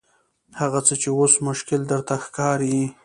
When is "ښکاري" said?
2.23-2.79